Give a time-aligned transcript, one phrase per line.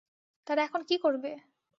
[0.47, 1.31] তারা এখন কী করবে!